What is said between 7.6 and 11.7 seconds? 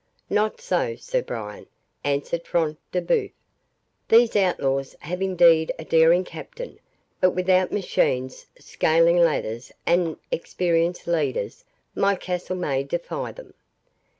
machines, scaling ladders, and experienced leaders,